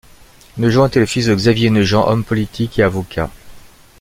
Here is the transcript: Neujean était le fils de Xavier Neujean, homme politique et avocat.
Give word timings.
Neujean 0.57 0.87
était 0.87 0.99
le 0.99 1.05
fils 1.05 1.27
de 1.27 1.35
Xavier 1.35 1.69
Neujean, 1.69 2.03
homme 2.07 2.23
politique 2.23 2.79
et 2.79 2.83
avocat. 2.83 3.29